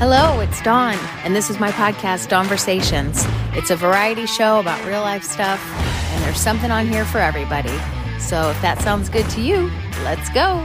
[0.00, 0.94] Hello, it's Dawn,
[1.24, 3.22] and this is my podcast, Dawnversations.
[3.54, 7.78] It's a variety show about real life stuff, and there's something on here for everybody.
[8.18, 9.70] So if that sounds good to you,
[10.02, 10.64] let's go.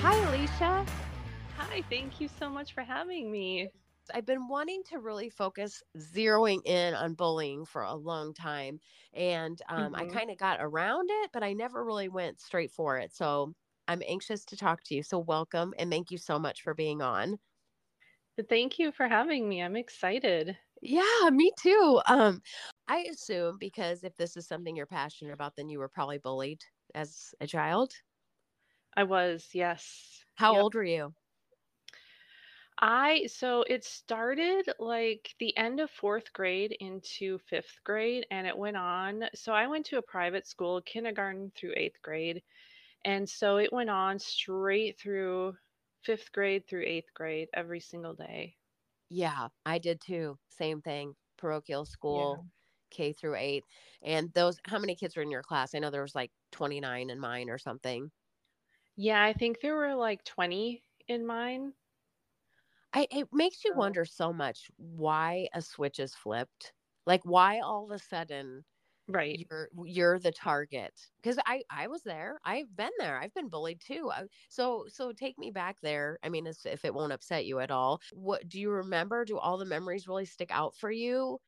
[0.00, 0.86] Hi, Alyssa.
[1.58, 3.68] Hi, thank you so much for having me.
[4.14, 8.80] I've been wanting to really focus zeroing in on bullying for a long time.
[9.12, 10.06] And um, I Mhm.
[10.06, 13.12] kind of got around it, but I never really went straight for it.
[13.14, 13.54] So
[13.88, 15.02] I'm anxious to talk to you.
[15.02, 17.38] So welcome and thank you so much for being on.
[18.48, 19.62] Thank you for having me.
[19.62, 20.58] I'm excited.
[20.82, 22.00] Yeah, me too.
[22.06, 22.42] Um,
[22.88, 26.64] I assume because if this is something you're passionate about, then you were probably bullied
[26.94, 27.94] as a child.
[28.96, 30.24] I was, yes.
[30.34, 30.56] How Yep.
[30.56, 31.14] old were you?
[32.80, 38.56] I, so it started like the end of fourth grade into fifth grade, and it
[38.58, 39.28] went on.
[39.34, 42.42] So I went to a private school, kindergarten through eighth grade.
[43.04, 45.58] And so it went on straight through
[46.02, 48.58] fifth grade through eighth grade every single day.
[49.08, 50.38] Yeah, I did too.
[50.48, 51.16] Same thing.
[51.36, 52.36] Parochial Yeah.
[52.36, 52.46] school,
[52.90, 53.64] K through eight.
[54.02, 55.74] And those, how many kids were in your class?
[55.74, 58.12] I know there was like 29 in mine or something.
[58.96, 61.74] Yeah, I think there were like 20 in mine.
[62.92, 63.76] I, it makes you oh.
[63.76, 66.72] wonder so much why a switch is flipped.
[67.06, 68.64] Like why all of a sudden
[69.08, 69.42] right.
[69.50, 73.80] you're you're the target because i i was there i've been there i've been bullied
[73.80, 77.46] too I- so so take me back there i mean if, if it won't upset
[77.46, 80.90] you at all what do you remember do all the memories really stick out for
[80.90, 81.38] you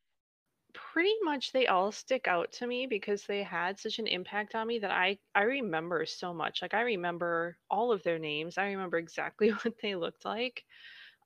[0.74, 4.66] pretty much they all stick out to me because they had such an impact on
[4.66, 6.62] me that I I remember so much.
[6.62, 8.56] Like I remember all of their names.
[8.58, 10.64] I remember exactly what they looked like.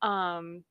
[0.02, 0.64] Um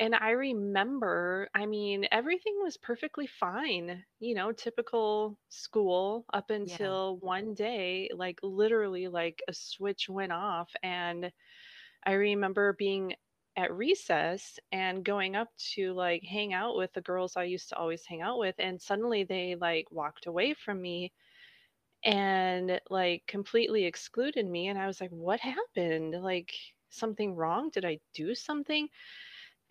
[0.00, 6.78] and I remember, I mean, everything was perfectly fine, you know, typical school up yeah.
[6.78, 11.32] until one day, like literally like a switch went off and
[12.04, 13.14] I remember being
[13.56, 17.76] at recess and going up to like hang out with the girls I used to
[17.76, 21.12] always hang out with and suddenly they like walked away from me
[22.04, 26.14] and like completely excluded me and I was like what happened?
[26.22, 26.54] Like
[26.90, 28.88] something wrong did I do something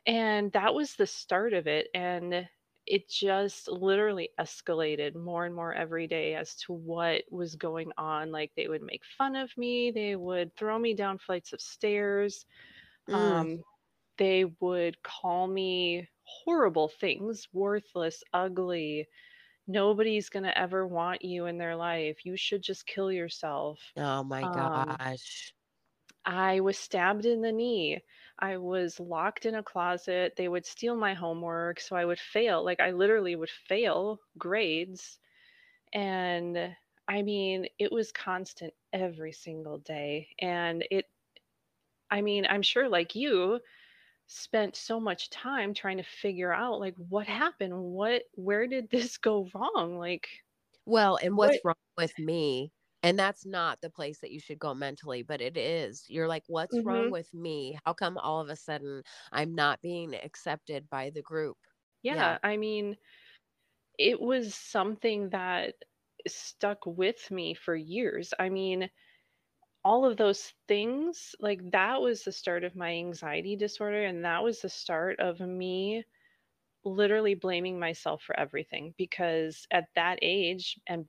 [0.06, 2.48] and that was the start of it and
[2.86, 8.32] it just literally escalated more and more every day as to what was going on
[8.32, 12.46] like they would make fun of me they would throw me down flights of stairs
[13.08, 13.64] mm, um,
[14.18, 19.08] they would call me horrible things worthless, ugly.
[19.68, 22.26] Nobody's going to ever want you in their life.
[22.26, 23.94] You should just kill yourself.
[23.98, 25.54] oh my Um, gosh
[26.28, 28.04] I was stabbed in the knee.
[28.40, 30.36] I was locked in a closet.
[30.38, 31.80] They would steal my homework.
[31.80, 32.64] So I would fail.
[32.64, 35.20] Like, I literally would fail grades.
[35.94, 36.76] And
[37.08, 40.30] I mean, it was constant every single day.
[40.40, 41.06] And it,
[42.12, 43.60] I mean, I'm sure like you,
[44.28, 49.18] spent so much time trying to figure out like what happened what where did this
[49.18, 50.28] go wrong like
[50.86, 52.72] well and what's what wrong with me
[53.08, 56.06] and that's not the place that you should go mentally but it is.
[56.10, 57.78] You're like what's wrong hmm with me?
[57.86, 61.58] How come all of a sudden i'm not being accepted by the group?
[62.10, 62.38] Yeah.
[62.38, 62.98] Yeah i mean
[63.98, 65.76] it was something that
[66.28, 68.34] stuck with me for years.
[68.40, 68.90] I mean
[69.84, 74.44] all of those things like that was the start of my anxiety disorder and that
[74.44, 76.04] was the start of me
[76.84, 81.06] literally blaming myself for everything because at that age and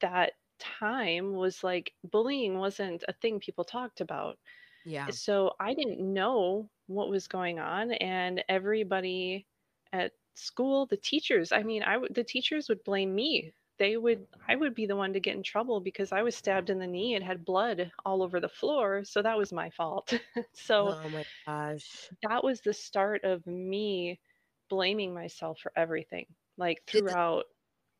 [0.00, 4.38] that time was like bullying wasn't a thing people talked about
[4.84, 9.46] yeah so I didn't know what was going on, and everybody
[9.92, 13.52] at school, the teachers, I mean, I would the teachers would blame me.
[13.78, 16.70] They would I would be the one to get in trouble because I was stabbed
[16.70, 20.12] in the knee and had blood all over the floor, so that was my fault.
[20.54, 24.20] so oh my gosh that was the start of me
[24.68, 26.26] blaming myself for everything,
[26.56, 27.46] like did throughout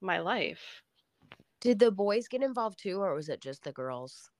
[0.01, 0.83] my life.
[1.61, 4.31] Did the boys get involved too or was it just the girls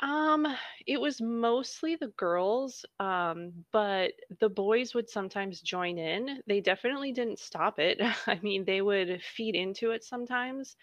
[0.00, 0.46] Um,
[0.86, 6.42] it was mostly the girls, um, but the boys would sometimes join in.
[6.46, 7.98] They definitely didn't stop it.
[8.26, 10.76] I mean, they would feed into it sometimes.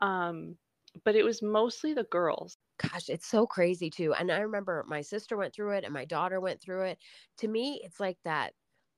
[0.00, 0.58] Um,
[1.04, 2.58] but it was mostly the girls.
[2.78, 4.14] Gosh, it's so crazy too.
[4.14, 6.98] And I remember my sister went through it and my daughter went through it.
[7.38, 8.54] To me, it's like that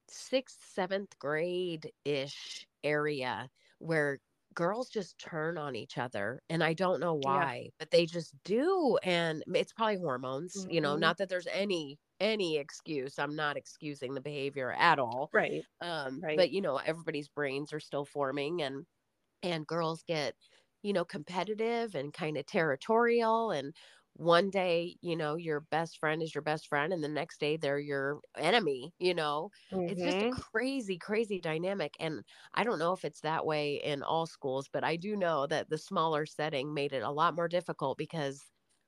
[0.08, 4.20] sixth, seventh grade ish area where
[4.56, 6.42] girls just turn on each other.
[6.50, 7.46] And I don't know Yeah.
[7.46, 8.98] why, but they just do.
[9.04, 13.18] And it's probably hormones, you know, hmm not that there's any any excuse.
[13.18, 15.32] I'm not excusing the behavior at all.
[15.32, 15.66] Right.
[15.80, 16.36] Um, Right.
[16.36, 18.86] but you know, everybody's brains are still forming and
[19.42, 20.36] and girls get
[20.82, 23.74] you know, competitive and kind of territorial and
[24.16, 27.56] one day, you know, your best friend is your best friend and the next day
[27.56, 29.50] they're your enemy, you know.
[29.72, 29.90] Mm-hmm.
[29.90, 30.40] It's just a mm-hmm.
[30.40, 32.22] crazy crazy dynamic and
[32.54, 35.68] I don't know if it's that way in all schools, but I do know that
[35.68, 38.42] the smaller setting made it a lot more difficult because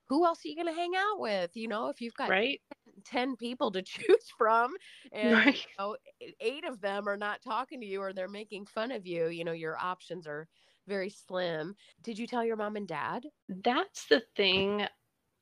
[0.09, 1.51] who else are you going to hang out with?
[1.55, 2.61] You know, if you've got right.
[3.05, 4.73] 10 people to choose from
[5.13, 5.55] and right.
[5.55, 5.97] you know,
[6.41, 9.45] eight of them are not talking to you or they're making fun of you, you
[9.45, 10.49] know, your options are
[10.87, 11.75] very slim.
[12.03, 13.27] Did you tell your mom and dad?
[13.51, 14.87] That's the thing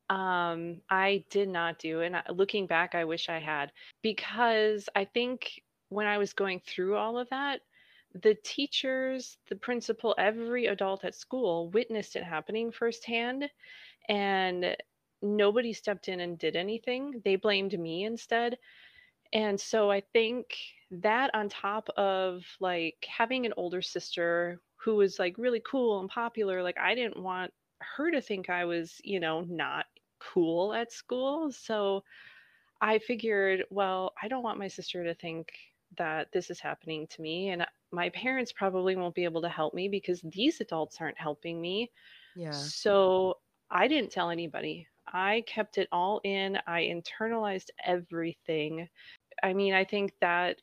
[0.09, 3.71] um I did not do and looking back I wish I had
[4.01, 7.61] because I think when I was going through all of that
[8.13, 13.49] the teachers, the principal, every adult at school witnessed it happening firsthand
[14.09, 14.75] and
[15.21, 17.21] nobody stepped in and did anything.
[17.23, 18.57] They blamed me instead.
[19.33, 20.55] And so I think
[20.91, 26.09] that on top of like having an older sister who was like really cool and
[26.09, 27.51] popular, like I didn't want
[27.81, 29.85] her to think I was, you know, not
[30.33, 31.51] cool at school.
[31.51, 32.03] So
[32.81, 35.49] I figured, well, I don't want my sister to think
[35.97, 37.49] that this is happening to me.
[37.49, 41.61] And my parents probably won't be able to help me because these adults aren't helping
[41.61, 41.91] me.
[42.35, 42.51] Yeah.
[42.51, 43.37] So
[43.71, 44.87] I didn't tell anybody.
[45.11, 46.57] I kept it all in.
[46.67, 48.89] I internalized everything.
[49.41, 50.57] I mean, I think that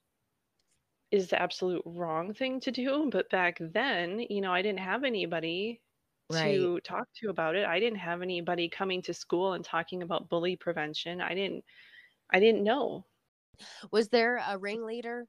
[1.11, 3.09] is the absolute wrong thing to do.
[3.11, 5.81] But back then, you know, I didn't have anybody
[6.31, 6.55] right.
[6.55, 7.67] to talk to about it.
[7.67, 11.21] I didn't have anybody coming to school and talking about bully prevention.
[11.21, 11.65] I didn't
[12.33, 13.05] I didn't know.
[13.91, 15.27] Was there a ringleader?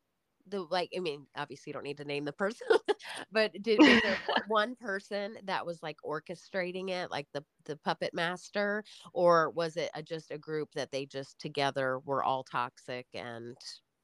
[0.48, 2.68] The like I mean, obviously you don't need to name the person,
[3.32, 8.14] but did was there one person that was like orchestrating it, like the the puppet
[8.14, 8.84] master,
[9.14, 13.58] or was it a, just a group that they just together were all toxic and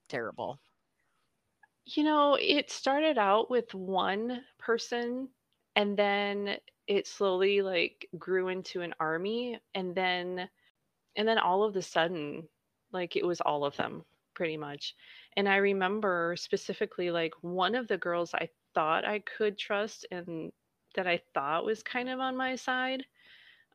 [0.10, 0.60] terrible?
[1.86, 5.30] You know, it started out with one person
[5.76, 6.58] and then
[6.92, 10.50] it slowly like grew into an army and then
[11.16, 12.44] and then all of the sudden
[12.92, 14.04] like it was all of them
[14.36, 14.94] pretty much.
[15.38, 20.52] And i remember specifically like one of the girls i thought i could trust and
[20.96, 23.06] that i thought was kind of on my side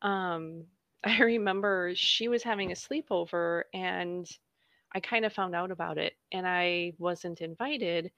[0.02, 0.64] um
[1.04, 4.28] i remember she was having a sleepover and
[4.94, 8.10] i kind of found out about it and i wasn't invited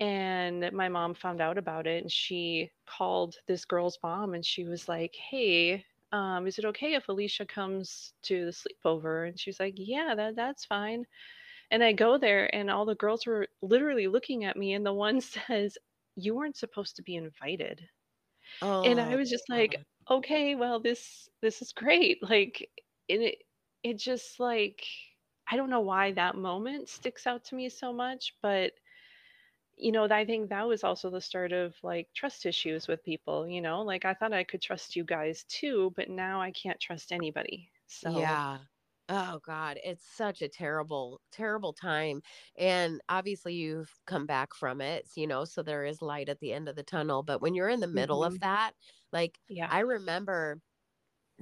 [0.00, 4.64] and my mom found out about it and she called this girl's mom and she
[4.64, 9.28] was like hey um, is it okay if alyssa comes to the sleepover?
[9.28, 11.04] And she's like yeah that that's fine.
[11.70, 14.92] And i go there and all the girls were literally looking at me and the
[14.92, 15.78] one says
[16.16, 17.80] you weren't supposed to be invited.
[18.60, 19.76] Oh, and i oh, was just like
[20.10, 22.22] okay well this this is great.
[22.22, 22.68] Like
[23.08, 23.38] it
[23.82, 24.84] it just like
[25.50, 28.72] i don't know why that moment sticks out to me so much but
[29.76, 33.48] you know, I think that was also the start of like trust issues with people,
[33.48, 36.80] you know, like I thought I could trust you guys too, but now I can't
[36.80, 37.70] trust anybody.
[37.86, 38.58] So, yeah.
[39.08, 42.22] Oh God, it's such a terrible, terrible time.
[42.56, 46.52] And obviously you've come back from it, you know, so there is light at the
[46.52, 47.22] end of the tunnel.
[47.22, 48.34] But when you're in the middle mm-hmm.
[48.34, 48.72] of that,
[49.12, 49.68] like yeah.
[49.70, 50.60] I remember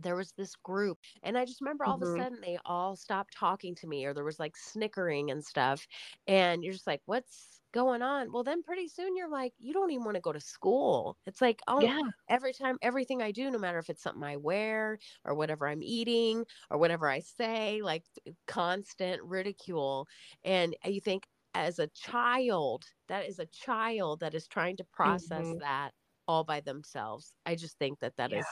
[0.03, 2.03] there was this group and i just remember all mm-hmm.
[2.03, 2.23] of a mm-hmm.
[2.23, 5.87] sudden they all stopped talking to me or there was like snickering and stuff
[6.27, 9.91] and you're just like what's going on well then pretty soon you're like you don't
[9.91, 13.51] even want to go to school it's like oh yeah every time everything i do
[13.51, 17.81] no matter if it's something i wear or whatever i'm eating or whatever i say
[17.83, 18.03] like
[18.49, 20.07] constant ridicule
[20.45, 25.45] and you think as a child that is a child that is trying to process
[25.45, 25.59] mm-hmm.
[25.59, 25.91] that
[26.27, 28.39] all by themselves i just think that that yeah.
[28.39, 28.47] is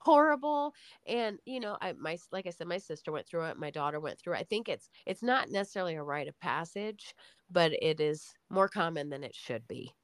[0.00, 0.74] horrible
[1.06, 4.00] and you know i my like i said my sister went through it my daughter
[4.00, 7.14] went through it i think it's it's not necessarily a rite of passage
[7.50, 9.94] but it is more common than it should be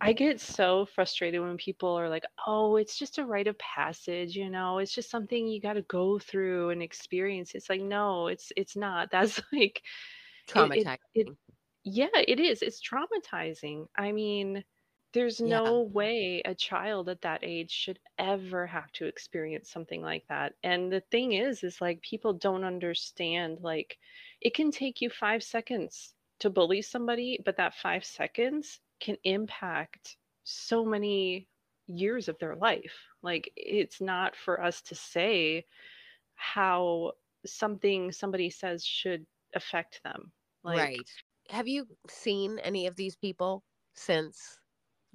[0.00, 4.36] I get so frustrated when people are like, "Oh, it's just a rite of passage,
[4.36, 4.78] you know.
[4.78, 8.76] It's just something you got to go through and experience." It's like, "No, it's it's
[8.76, 9.10] not.
[9.12, 9.82] That's like
[10.48, 11.28] traumatizing." It, it, it,
[11.84, 12.62] yeah, it is.
[12.62, 13.88] It's traumatizing.
[13.96, 14.64] I mean,
[15.14, 20.24] there's no way a child at that age should ever have to experience something like
[20.28, 20.54] that.
[20.62, 23.98] And the thing is, is like people don't understand, like,
[24.40, 30.16] it can take you five seconds to bully somebody, but that five seconds can impact
[30.44, 31.48] so many
[31.86, 32.96] years of their life.
[33.22, 35.64] Like, it's not for us to say
[36.34, 37.12] how
[37.46, 40.32] something somebody says should affect them.
[40.62, 41.10] Like, right.
[41.48, 44.60] Have you seen any of these people since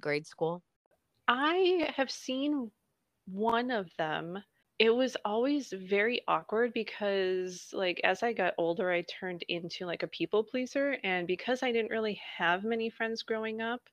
[0.04, 0.64] grade school?
[1.28, 2.72] I have seen
[3.26, 4.44] one of them.
[4.78, 10.02] It was always very awkward because, like, as I got older, I turned into like
[10.02, 10.98] a people pleaser.
[11.04, 13.88] And because I didn't really have many friends growing up,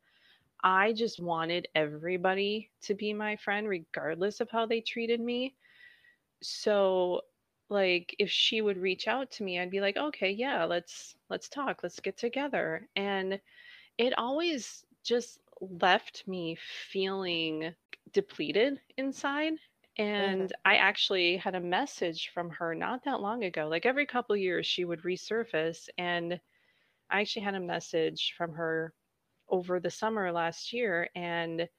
[0.64, 5.56] I just wanted everybody to be my friend, regardless of how they treated me.
[6.44, 7.22] So,
[7.70, 11.50] like, if she would reach out to me, I'd be like, okay, yeah, let's let's
[11.50, 12.90] talk, let's get together.
[12.96, 13.42] And
[13.98, 17.76] it always just left me feeling
[18.12, 19.54] depleted inside.
[20.18, 20.50] Mhm.
[20.50, 23.68] And I actually had a message from her not that long ago.
[23.70, 25.90] Like every couple years, she would resurface.
[25.98, 26.42] And
[27.10, 28.96] I actually had a message from her
[29.50, 31.10] over the summer last year.
[31.16, 31.70] And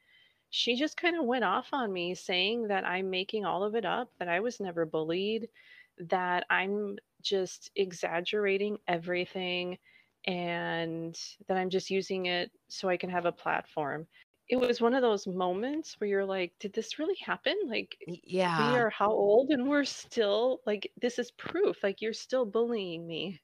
[0.51, 3.85] she just kind of went off on me saying that I'm making all of it
[3.87, 5.51] up, that I was never bullied,
[5.99, 9.79] that I'm just exaggerating everything,
[10.27, 14.07] and that I'm just using it so I can have a platform.
[14.49, 17.57] It was one of those moments where you're like, did this really happen?
[17.67, 22.13] Like, yeah, we are how old and we're still like, this is proof, like, you're
[22.13, 23.41] still bullying me.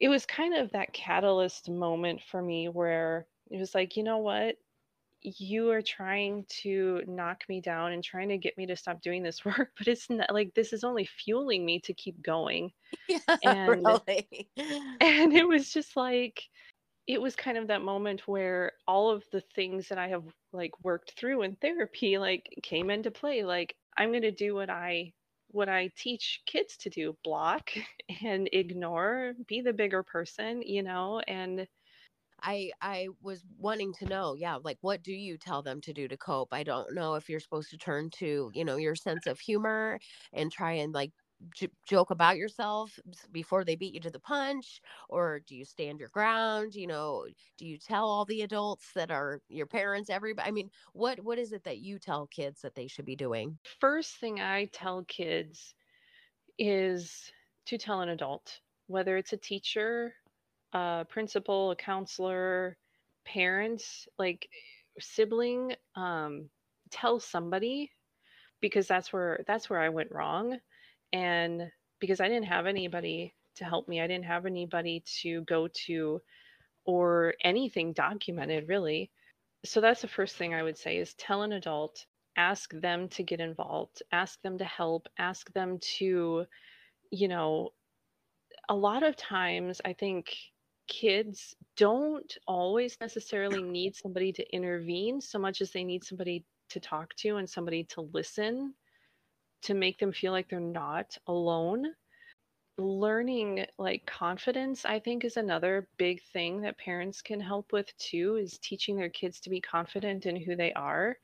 [0.00, 4.18] It was kind of that catalyst moment for me where it was like, you know
[4.18, 4.56] what?
[5.24, 9.22] You are trying to knock me down and trying to get me to stop doing
[9.22, 12.70] this work, but it's not like this is only fueling me to keep going.
[13.08, 14.48] Yeah, And really.
[15.00, 16.42] and it was just like
[17.06, 20.72] it was kind of that moment where all of the things that I have like
[20.82, 23.44] worked through in therapy like came into play.
[23.44, 25.12] Like I'm going to do what I
[25.48, 27.70] what I teach kids to do, block
[28.24, 31.66] and ignore, be the bigger person, you know, and
[32.44, 36.08] I I was wanting to know, yeah, like what do you tell them to do
[36.08, 36.52] to cope?
[36.52, 40.00] I don't know if you're supposed to turn to, you know, your sense of humor
[40.32, 41.12] and try and like
[41.54, 42.98] j- joke about yourself
[43.32, 47.26] before they beat you to the punch or do you stand your ground you know
[47.58, 51.38] do you tell all the adults that are your parents everybody i mean what what
[51.38, 55.04] is it that you tell kids that they should be doing first thing I tell
[55.04, 55.74] kids
[56.58, 57.32] is
[57.66, 60.14] to tell an adult, whether it's a teacher,
[60.74, 62.76] a principal, a counselor,
[63.24, 64.48] parents, like
[65.00, 66.50] sibling, um,
[66.90, 67.90] tell somebody
[68.60, 70.58] because that's where that's where I went wrong.
[71.12, 75.68] And because I didn't have anybody to help me, I didn't have anybody to go
[75.86, 76.20] to
[76.84, 79.10] or anything documented really.
[79.64, 82.04] So that's the first thing I would say is tell an adult,
[82.36, 86.44] ask them to get involved, ask them to help, ask them to,
[87.10, 87.70] you know,
[88.68, 90.34] a lot of times I think
[90.86, 96.80] kids don't always necessarily need somebody to intervene so much as they need somebody to
[96.80, 98.74] talk to and somebody to listen
[99.62, 101.86] to make them feel like they're not alone.
[102.76, 108.36] Learning like confidence, I think, is another big thing that parents can help with too,
[108.36, 111.16] is teaching their kids to be confident in who they are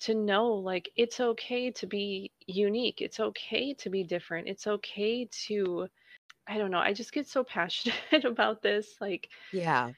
[0.00, 3.00] to know like it's okay to be unique.
[3.00, 4.48] It's okay to be different.
[4.48, 5.88] It's okay to
[6.48, 6.78] I don't know.
[6.78, 9.92] I just get so passionate about this like yeah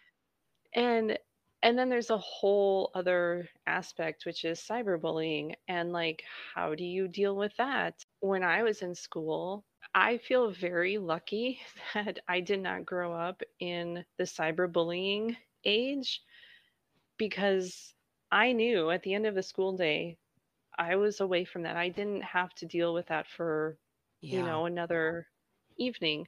[0.74, 1.18] and
[1.62, 6.22] and then there's a whole other aspect which is cyberbullying and like
[6.54, 8.04] how do you deal with that?
[8.20, 9.64] When I was in school,
[9.94, 11.60] I feel very lucky
[11.94, 16.22] that I did not grow up in the cyberbullying age
[17.18, 17.94] because
[18.30, 20.18] I knew at the end of the school day
[20.78, 21.76] I was away from that.
[21.76, 23.78] I didn't have to deal with that for,
[24.30, 25.26] you yeah know, another
[25.76, 26.26] evening.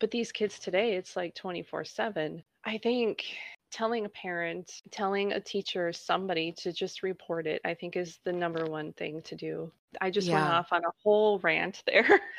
[0.00, 2.42] But these kids today, it's like 24 7.
[2.64, 3.24] I think
[3.70, 8.32] telling a parent, telling a teacher, somebody to just report it, I think is the
[8.32, 9.72] number one thing to do.
[10.00, 12.20] I just went off on a whole rant there.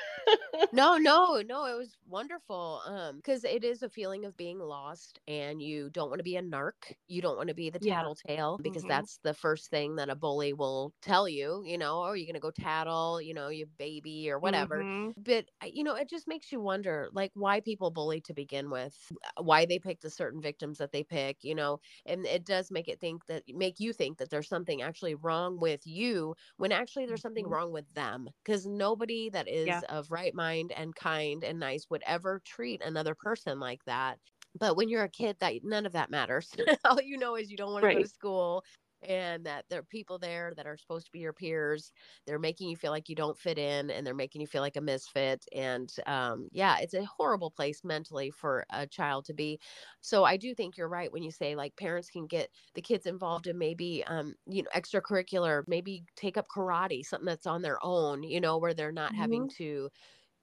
[0.71, 2.81] No, no, no, it was wonderful.
[2.85, 6.35] Um, because it is a feeling of being lost and you don't want to be
[6.35, 6.93] a narc.
[7.07, 8.07] You don't want to be the yeah.
[8.19, 12.03] tattletale because hmm that's the first thing that a bully will tell you, you know,
[12.03, 14.85] oh, you're gonna go tattle, you know, you baby or whatever.
[14.85, 18.33] hmm But uh, you know, it just makes you wonder like why people bully to
[18.33, 18.97] begin with,
[19.37, 22.69] uh, why they pick the certain victims that they pick, you know, and it does
[22.69, 26.73] make it think that make you think that there's something actually wrong with you when
[26.73, 29.83] actually there's something wrong with them because nobody that is Yeah.
[29.83, 34.19] of right mind and kind and nice would ever treat another person like that.
[34.57, 36.53] But when you're a kid that none of that matters.
[36.85, 38.63] All you know is you don't want to go to school
[39.01, 41.91] and that there are people there that are supposed to be your peers.
[42.25, 44.75] They're making you feel like you don't fit in and they're making you feel like
[44.77, 49.59] a misfit and um, yeah it's a horrible place mentally for a child to be.
[50.01, 53.05] So i do think you're right when you say like parents can get the kids
[53.05, 57.83] involved in maybe um, you know extracurricular maybe take up karate something that's on their
[57.83, 59.89] own you know where they're not having hmm to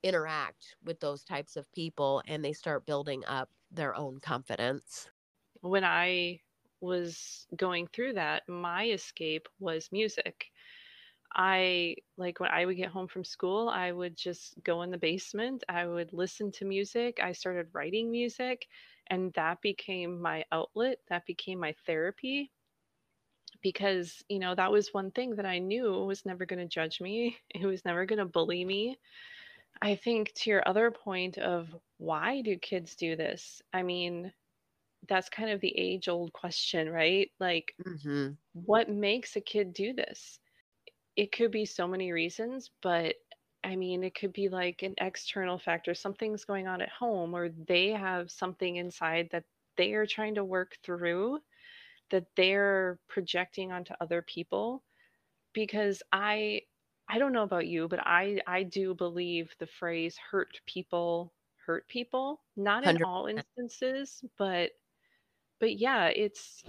[0.02, 5.11] interact with those types of people and they start building up their own confidence.
[5.61, 6.40] When I
[6.82, 10.46] was going through that, my escape was music.
[11.34, 14.98] I like when I would get home from school, I would just go in the
[14.98, 15.64] basement.
[15.68, 17.20] I would listen to music.
[17.22, 18.66] I started writing music,
[19.08, 20.98] and that became my outlet.
[21.08, 22.52] That became my therapy
[23.62, 27.00] because, you know, that was one thing that I knew was never going to judge
[27.00, 28.98] me, it was never going to bully me.
[29.80, 33.62] I think to your other point of why do kids do this?
[33.72, 34.32] I mean,
[35.09, 37.30] that's kind of the age old question, right?
[37.40, 40.40] Like, hmm what makes a kid do this?
[41.16, 43.16] It could be so many reasons, but
[43.64, 45.94] I mean, it could be like an external factor.
[45.94, 49.44] Something's going on at home, or they have something inside that
[49.76, 51.40] they are trying to work through
[52.11, 54.85] that they're projecting onto other people.
[55.54, 56.62] Because I,
[57.09, 61.35] I don't know about you, but I, I do believe the phrase hurt people
[61.66, 62.42] hurt people.
[62.56, 64.73] Not in all instances, but,
[65.62, 66.64] but yeah, it's,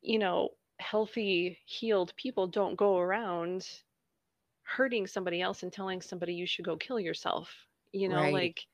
[0.00, 0.48] you know,
[0.78, 3.68] healthy, healed people don't go around
[4.62, 7.54] hurting somebody else and telling somebody you should go kill yourself.
[7.92, 8.66] You know, right like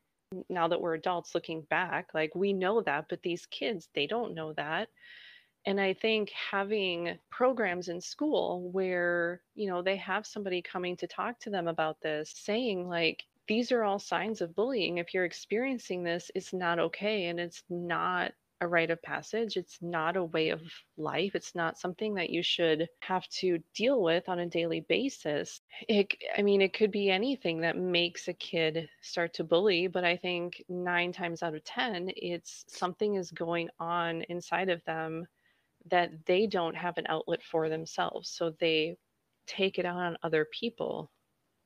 [0.48, 4.34] now that we're adults looking back, like we know that, but these kids, they don't
[4.34, 4.88] know that.
[5.66, 11.08] And I think having programs in school where, you know, they have somebody coming to
[11.08, 14.98] talk to them about this, saying, like, these are all signs of bullying.
[14.98, 17.26] If you're experiencing this, it's not okay.
[17.26, 18.32] And it's not
[18.64, 19.56] a rite of passage.
[19.56, 20.62] It's not a way of
[20.96, 21.36] life.
[21.36, 25.62] It's not something that you should have to deal with on a daily basis.
[25.88, 30.04] It, I mean, it could be anything that makes a kid start to bully, but
[30.04, 35.26] I think nine times out of 10, it's something is going on inside of them
[35.90, 38.30] that they don't have an outlet for themselves.
[38.30, 38.98] So they
[39.46, 41.12] take it out on other people.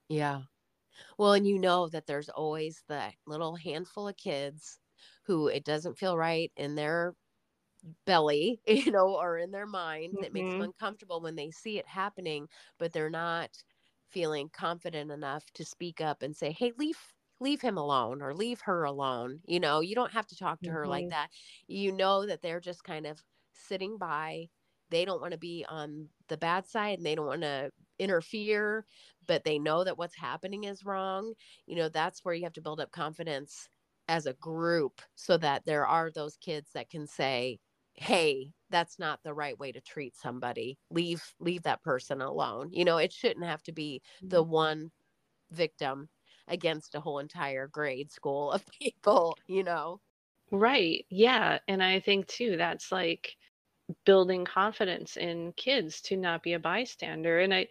[0.08, 0.42] yeah
[1.18, 4.80] well and you know that there's always the little handful of kids
[5.28, 7.16] who it doesn't feel right in their
[8.06, 11.78] belly, you know, or in their mind that makes them hmm uncomfortable when they see
[11.78, 13.62] it happening, but they're not
[14.08, 16.98] feeling confident enough to speak up and say, "Hey, leave
[17.40, 20.70] leave him alone or leave her alone." You know, you don't have to talk to
[20.72, 21.30] her like hmm that.
[21.68, 24.48] You know that they're just kind of sitting by.
[24.90, 28.86] They don't want to be on the bad side and they don't want to interfere,
[29.26, 31.34] but they know that what's happening is wrong.
[31.66, 33.68] You know, that's where you have to build up confidence
[34.08, 37.58] as a group so that there are those kids that can say
[37.94, 42.84] hey that's not the right way to treat somebody leave leave that person alone you
[42.84, 44.52] know it shouldn't have to be the mm-hmm.
[44.52, 44.90] one
[45.50, 46.08] victim
[46.46, 50.00] against a whole entire grade school of people you know
[50.50, 51.04] Right.
[51.10, 51.58] Yeah.
[51.68, 53.36] And I think too, that's like
[54.04, 57.40] building confidence in kids to not be a bystander.
[57.40, 57.68] And I,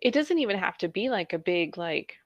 [0.00, 2.16] it doesn't even have to be like a big, like,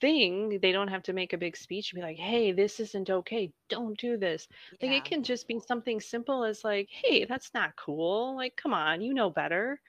[0.00, 0.58] thing.
[0.60, 3.52] They don't have to make a big speech and be like, hey, this isn't okay.
[3.68, 4.48] Don't do this.
[4.82, 8.36] Like, it can just be something simple as, like, hey, that's not cool.
[8.36, 9.80] Like, come on, you know better.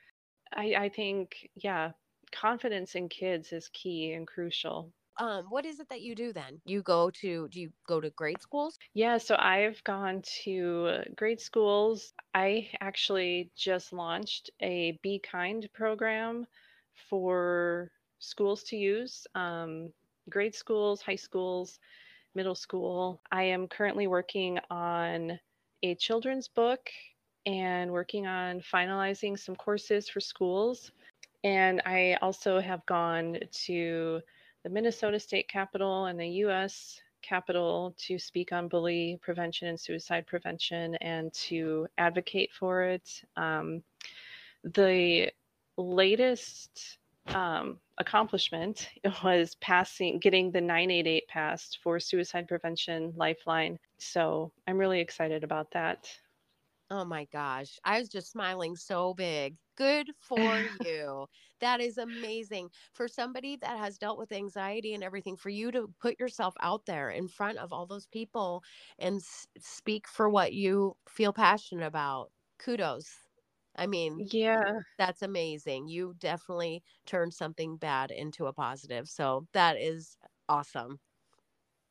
[0.54, 1.92] I, I think, yeah,
[2.32, 4.94] confidence in kids is key and crucial.
[5.18, 8.10] um what is it that you do then you go to do you go to
[8.12, 12.14] grade schools Yeah, so I've gone to grade schools.
[12.34, 16.48] I actually just launched a Be Kind program
[17.10, 19.92] for schools to use, um,
[20.30, 21.80] grade schools, high schools,
[22.36, 23.22] middle school.
[23.32, 25.38] I am currently working on
[25.84, 26.90] a children's book
[27.46, 30.92] and working on finalizing some courses for schools.
[31.44, 34.22] And I also have gone to
[34.64, 40.28] the Minnesota State Capitol and the US Capitol to speak on bully prevention and suicide
[40.28, 43.24] prevention and to advocate for it.
[43.36, 43.84] Um,
[44.64, 45.32] the
[45.78, 48.90] latest um, accomplishment
[49.24, 53.80] was passing, getting the 988 passed for suicide prevention lifeline.
[54.00, 56.20] So I'm really excited about that.
[56.90, 57.80] Oh my gosh.
[57.86, 59.58] I was just smiling so big.
[59.78, 61.28] Good for you.
[61.62, 62.70] That is amazing.
[62.94, 66.86] For somebody that has dealt with anxiety and everything, for you to put yourself out
[66.86, 68.64] there in front of all those people
[69.00, 72.32] and s- speak for what you feel passionate about.
[72.60, 73.31] Kudos.
[73.76, 75.88] I mean, Yeah, that's amazing.
[75.88, 79.10] You definitely turned something bad into a positive.
[79.10, 80.18] So that is
[80.50, 81.00] awesome.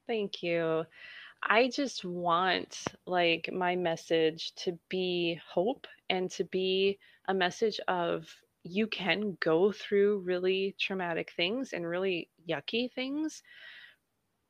[0.07, 0.85] thank you.
[1.43, 8.29] I just want like my message to be hope and to be a message of
[8.65, 13.43] you can go through really traumatic things and really yucky things,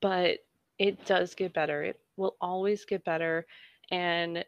[0.01, 0.39] but
[0.79, 1.83] it does get better.
[1.83, 3.47] It will always get better.
[3.91, 4.45] And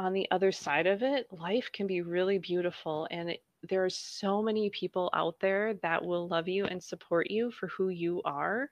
[0.00, 3.06] on the other side of it, life can be really beautiful.
[3.10, 7.30] And it, there are so many people out there that will love you and support
[7.30, 8.70] you for who you are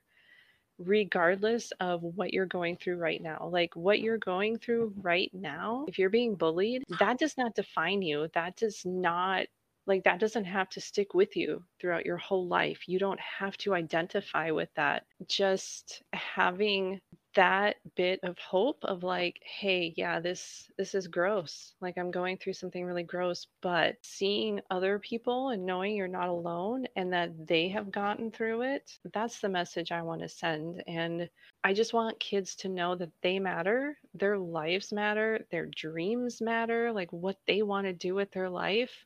[0.79, 3.49] regardless of what you're going through right now.
[3.53, 8.01] Like what you're going through right now, if you're being bullied, that does not define
[8.01, 8.29] you.
[8.35, 9.47] That does not
[9.87, 12.87] like that doesn't have to stick with you throughout your whole life.
[12.87, 15.05] You don't have to identify with that.
[15.27, 17.01] Just having
[17.39, 21.75] that bit of hope of like hey yeah this this is gross.
[21.81, 26.29] Like i'm going through something really gross but seeing other people and knowing you're not
[26.29, 30.83] alone and that they have gotten through it that's the message i want to send
[30.89, 31.31] and
[31.65, 36.93] i just want kids to know that they matter their lives matter their dreams matter
[36.93, 39.05] like what they want to do with their life.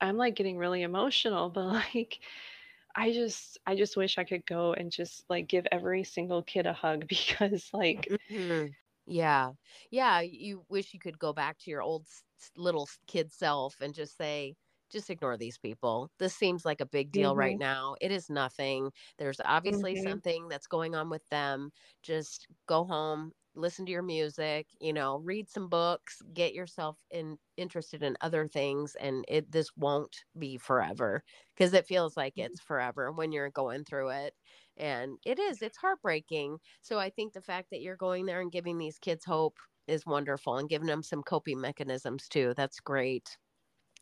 [0.00, 2.18] I'm like getting really emotional but like
[2.94, 6.66] I just I just wish I could go and just like give every single kid
[6.66, 8.66] a hug because like mm-hmm.
[9.06, 9.50] yeah.
[9.90, 12.06] Yeah, you wish you could go back to your old
[12.56, 14.56] little kid self and just say
[14.90, 16.10] just ignore these people.
[16.18, 17.38] This seems like a big deal mm-hmm.
[17.38, 17.94] right now.
[18.00, 18.90] It is nothing.
[19.18, 20.08] There's obviously mm-hmm.
[20.08, 21.70] something that's going on with them.
[22.02, 27.36] Just go home, listen to your music you know read some books get yourself in
[27.56, 31.22] interested in other things and it this won't be forever
[31.54, 32.46] because it feels like mm-hmm.
[32.46, 34.34] it's forever when you're going through it
[34.76, 38.52] and it is it's heartbreaking so i think the fact that you're going there and
[38.52, 43.36] giving these kids hope is wonderful and giving them some coping mechanisms too that's great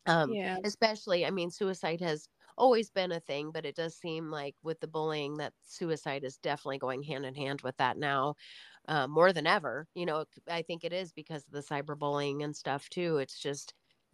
[0.05, 0.57] um yeah.
[0.63, 4.79] especially i mean suicide has always been a thing, but it does seem like with
[4.81, 8.35] the bullying that suicide is definitely going hand in hand with that now
[8.89, 9.87] uh, more than ever.
[9.93, 13.17] You know, I think it is because of the cyberbullying and stuff too.
[13.17, 13.73] It's just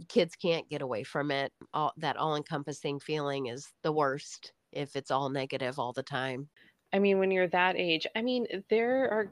[0.09, 1.51] kids can't get away from it.
[1.73, 6.49] All that all encompassing feeling is the worst if it's all negative all the time.
[6.93, 9.31] I mean, when you're that age, I mean, there are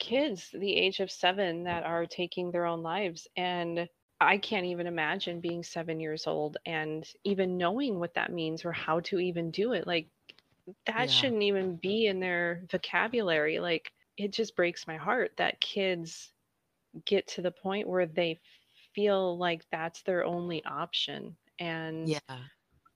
[0.00, 3.88] kids the age of seven that are taking their own lives and
[4.20, 8.72] I can't even imagine being seven years old and even knowing what that means or
[8.72, 9.86] how to even do it.
[9.86, 10.08] Like,
[10.86, 11.06] that yeah.
[11.06, 13.58] shouldn't even be in their vocabulary.
[13.58, 16.30] Like, it just breaks my heart that kids
[17.04, 18.40] get to the point where they
[18.94, 21.36] feel like that's their only option.
[21.58, 22.18] And yeah.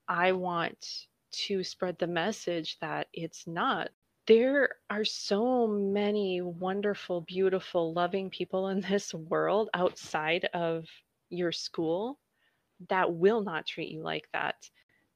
[0.07, 3.89] I want to spread the message that it's not.
[4.27, 10.85] There are so many wonderful, beautiful, loving people in this world outside of
[11.29, 12.19] your school
[12.87, 14.55] that will not treat you like that,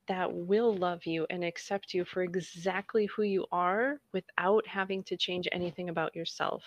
[0.08, 5.18] that will love you and accept you for exactly who you are without having to
[5.18, 6.64] change anything about yourself.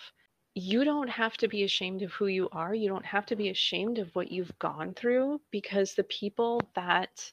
[0.55, 2.73] You don't have to be ashamed of who you are.
[2.73, 7.31] You don't have to be ashamed of what you've gone through because the people that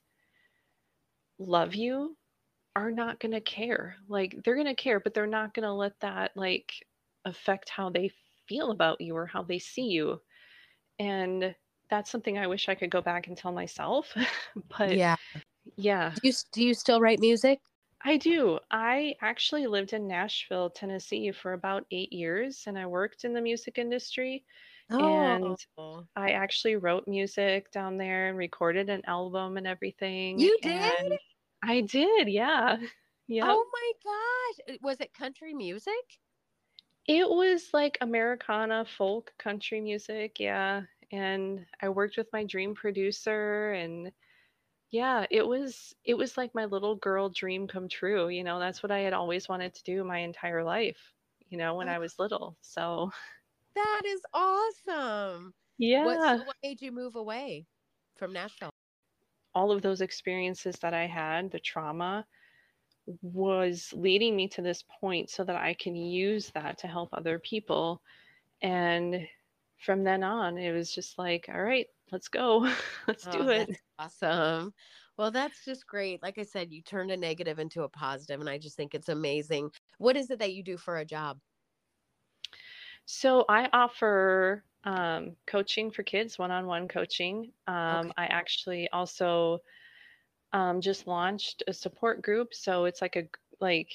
[1.38, 2.17] love you
[2.77, 3.97] are not going to care.
[4.09, 6.73] Like they're going to care, but they're not going to let that like
[7.25, 8.11] affect how they
[8.47, 10.21] feel about you or how they see you.
[10.99, 11.55] And
[11.90, 14.12] that's something I wish I could go back and tell myself.
[14.79, 15.17] but yeah.
[15.77, 16.13] Yeah.
[16.15, 17.61] Do you, do you still write music?
[18.05, 18.59] I do.
[18.71, 23.41] I actually lived in Nashville, Tennessee for about eight years and I worked in the
[23.41, 24.45] music industry.
[24.91, 25.03] Oh.
[25.03, 25.57] And
[26.15, 30.39] I actually wrote music down there and recorded an album and everything.
[30.39, 31.19] You did?
[31.63, 32.77] I did, yeah.
[33.27, 33.47] Yeah.
[33.49, 34.77] Oh my gosh.
[34.83, 35.95] Was it country music?
[37.07, 40.83] It was like Americana folk country music, yeah
[41.15, 44.11] and I worked with my dream producer and
[44.90, 48.83] yeah, it was it was like my little girl dream come true, you know, that's
[48.83, 51.12] what I had always wanted to do my entire life,
[51.49, 52.57] you know, when I was little.
[52.61, 53.11] So
[53.75, 55.55] that is awesome.
[55.79, 56.05] Yeah.
[56.05, 57.66] What, so what made you move away
[58.16, 58.70] from Nashville?
[59.55, 62.27] All of those experiences that I had, the trauma
[63.23, 67.38] was leading me to this point so that I can use that to help other
[67.38, 68.01] people.
[68.62, 69.27] And
[69.79, 72.71] from then on, it was just like, all right, let's go.
[73.09, 73.77] let's oh, do it.
[73.99, 74.73] Awesome.
[75.17, 76.23] Well, that's just great.
[76.23, 79.09] Like I said, you turned a negative into a positive, and I just think it's
[79.09, 79.71] amazing.
[79.99, 81.38] What is it that you do for a job?
[83.07, 87.53] So I offer um, coaching for kids, one-on-one coaching.
[87.67, 88.12] Um, okay.
[88.17, 89.61] I actually also
[90.53, 92.55] um, just launched a support group.
[92.55, 93.25] So it's like a
[93.61, 93.93] like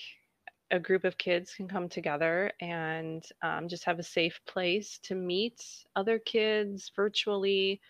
[0.72, 5.16] a group of kids can come together and um, just have a safe place to
[5.16, 5.60] meet
[5.96, 7.82] other kids virtually,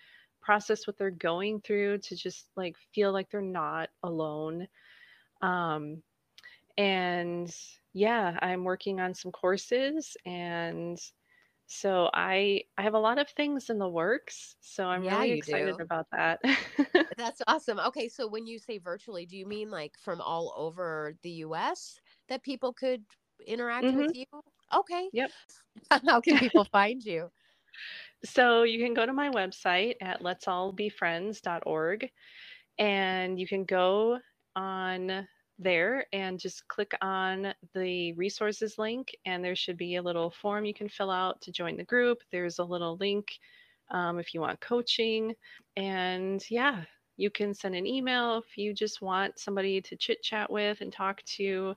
[0.50, 4.68] process what they're going through, to just like feel like they're not alone.
[5.42, 6.02] Um,
[6.78, 7.54] and
[7.94, 11.00] yeah, I'm working on some courses and
[11.72, 14.56] so I I have a lot of things in the works.
[14.60, 15.84] So I'm yeah, really excited do.
[15.84, 16.40] about that.
[17.18, 17.80] That's awesome.
[17.80, 22.00] Okay, so when you say virtually, do you mean like from all over the US?
[22.30, 23.04] that people could
[23.46, 23.98] interact mm-hmm.
[23.98, 24.26] with you?
[24.74, 25.10] Okay.
[25.12, 25.32] Yep.
[26.06, 27.30] How can people find you?
[28.26, 32.10] So you can go to my website at let'sallbefriends.org
[32.78, 34.20] and you can go
[34.56, 40.32] on there and just click on the resources link and there should be a little
[40.32, 42.20] form you can fill out to join the group.
[42.32, 43.28] There's a little link
[43.92, 45.34] um, if you want coaching.
[45.76, 46.84] And yeah,
[47.18, 50.92] you can send an email if you just want somebody to chit chat with and
[50.92, 51.76] talk to,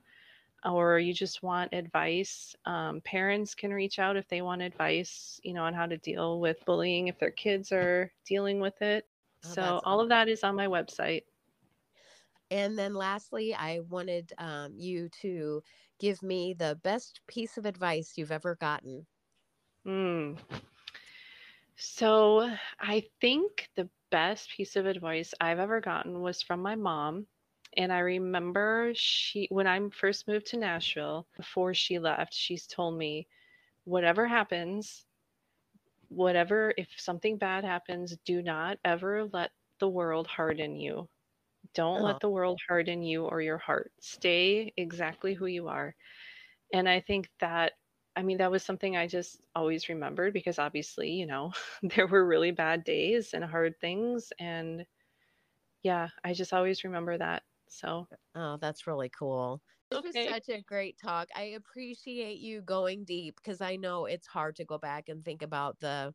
[0.65, 2.55] or you just want advice.
[2.65, 6.39] Um, parents can reach out if they want advice, you know, on how to deal
[6.39, 9.07] with bullying if their kids are dealing with it.
[9.45, 11.23] Oh, so all of that is on my website.
[12.51, 15.63] And then lastly, I wanted um, you to
[15.99, 19.07] give me the best piece of advice you've ever gotten.
[19.85, 20.37] Mm.
[21.75, 22.49] So
[22.79, 27.27] I think the best piece of advice I've ever gotten was from my mom.
[27.77, 32.97] And I remember she, when I first moved to Nashville, before she left, she's told
[32.97, 33.27] me,
[33.85, 35.05] whatever happens,
[36.09, 41.07] whatever, if something bad happens, do not ever let the world harden you.
[41.73, 43.91] Don't Oh, let the world harden you or your heart.
[44.01, 45.95] Stay exactly who you are.
[46.73, 47.73] And I think that,
[48.15, 51.51] I mean, that was something I just always remembered because obviously, you know,
[51.83, 54.31] there were really bad days and hard things.
[54.39, 54.85] And
[55.83, 57.43] yeah, I just always remember that.
[57.73, 59.61] So, uh, oh, that's really cool.
[59.89, 61.29] This was such a great talk.
[61.35, 65.41] I appreciate you going deep because I know it's hard to go back and think
[65.41, 66.13] about the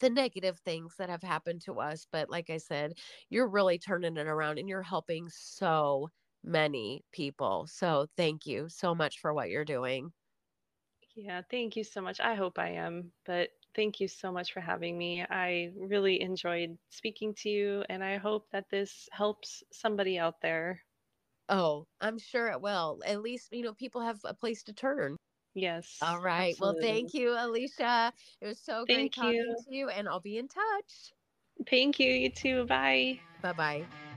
[0.00, 2.06] the negative things that have happened to us.
[2.10, 2.94] But like I said,
[3.30, 6.10] you're really turning it around and you're helping so
[6.44, 7.66] many people.
[7.68, 10.12] So thank you so much for what you're doing.
[11.14, 12.20] Yeah, thank you so much.
[12.20, 15.22] I hope I am, but thank you so much for having me.
[15.22, 20.82] I really enjoyed speaking to you, and I hope that this helps somebody out there.
[21.48, 23.00] Oh, I'm sure it will.
[23.06, 25.16] At least, you know, people have a place to turn.
[25.54, 26.56] Yes, All right.
[26.60, 28.12] Well, thank you, Alyssa.
[28.40, 29.56] It was so great talking you.
[29.68, 31.12] to you, and I'll be in touch.
[31.70, 32.10] Thank you.
[32.12, 32.66] You too.
[32.66, 33.20] Bye.
[33.42, 34.07] Bye bye.